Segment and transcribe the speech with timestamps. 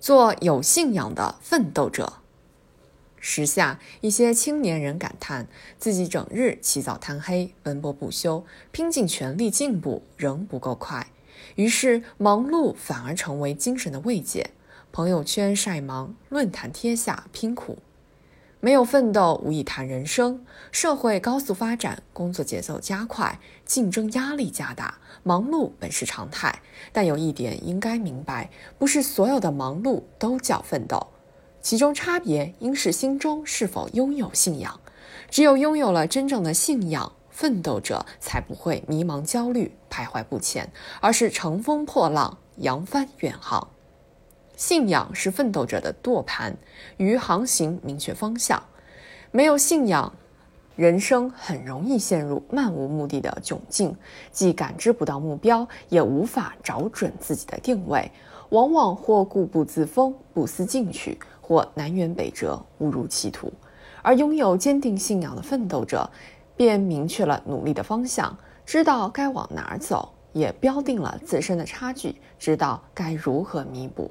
[0.00, 2.14] 做有信仰的奋斗者。
[3.20, 5.46] 时下一些青年人感叹，
[5.78, 11.06] 自己整日起早贪黑，奔波不休，拼尽全力进步，仍不够快。
[11.56, 14.50] 于是忙碌反而成为精神的慰藉。
[14.90, 17.78] 朋友圈晒忙，论坛贴下拼苦。
[18.62, 20.44] 没有奋斗，无以谈人生。
[20.70, 26.60] 社会高速发展，工作节奏加快，竞争压力加大，忙碌本是常态。
[26.92, 31.06] 但有一点应该明白，不是所有的忙碌都叫奋斗，
[31.62, 34.78] 其中差别应是心中是否拥有信仰。
[35.30, 40.70] 只有拥有了真正的信仰，奋斗者才不会迷茫、焦虑、徘徊不前，
[41.00, 43.68] 而是乘风破浪，扬帆远航。
[44.60, 46.54] 信仰是奋斗者的舵盘，
[46.98, 48.62] 与航行明确方向。
[49.30, 50.12] 没有信仰，
[50.76, 53.96] 人生很容易陷入漫无目的的窘境，
[54.30, 58.12] 既感知不到目标，也无法找准自己的定位，
[58.50, 63.50] 往往或固步自封、不思进取，或南辕北辙、误入歧途。
[64.02, 66.10] 而拥有坚定信仰的奋斗者，
[66.54, 68.36] 便明确了努力的方向，
[68.66, 74.10] 知道该往哪儿走，也标定了自身的差距，知道该如何弥补。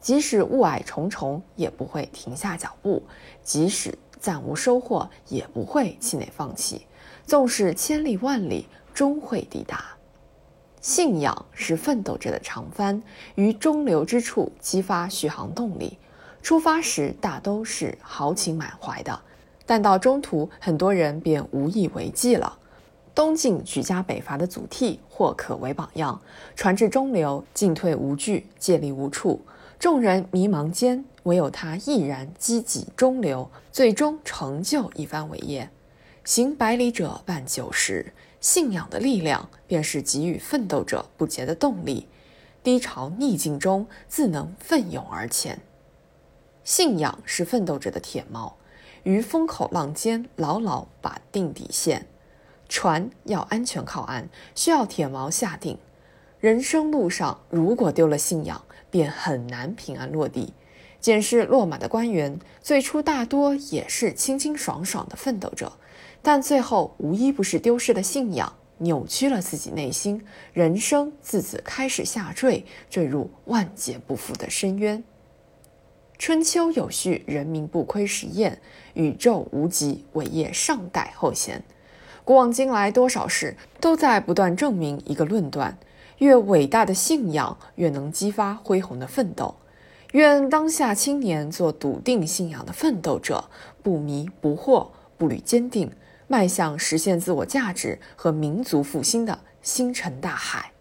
[0.00, 3.02] 即使雾霭重重，也不会停下脚步；
[3.42, 6.86] 即使暂无收获，也不会气馁放弃。
[7.26, 9.84] 纵使千里万里，终会抵达。
[10.80, 13.02] 信仰是奋斗者的长帆，
[13.34, 15.98] 于中流之处激发续航动力。
[16.40, 19.20] 出发时大都是豪情满怀的，
[19.66, 22.56] 但到中途，很多人便无以为继了。
[23.12, 26.20] 东晋举家北伐的祖逖，或可为榜样。
[26.54, 29.40] 船至中流，进退无据，借力无处。
[29.78, 35.70] 众人迷茫间，唯有他毅然积极中流，最终成就一番伟业。
[36.24, 42.08] 行百里者半九十，信仰的力量便是给予奋斗者不竭的动力。
[42.62, 45.60] 低潮逆境中，自能奋勇而前。
[46.64, 48.54] 信仰是奋斗者的铁锚，
[49.04, 52.06] 于风口浪尖牢牢把定底线。
[52.68, 55.78] 船要安全靠岸，需要铁锚下定。
[56.46, 60.52] 人生路上，如果丢了信仰，便很难平安落地。
[61.00, 65.72] 检视落马的官员，最初大多也是清清爽爽的奋斗者，
[66.22, 75.02] 但最后无一不是丢失了信仰，扭曲了自己内心，人生自此开始下坠，坠入万劫不复的深渊。
[76.16, 78.60] 春秋有序，人民不亏实验，
[78.94, 81.64] 宇宙无极，伟业尚待后贤。
[82.22, 85.76] 古往今来，多少事都在不断证明一个论断。
[86.18, 89.56] 越伟大的信仰，越能激发恢宏的奋斗。
[90.12, 93.50] 愿当下青年做笃定信仰的奋斗者，
[93.82, 94.88] 不迷不惑，
[95.18, 95.90] 步履坚定，
[96.26, 100.72] 迈向实现自我价值和民族复兴的星辰大海。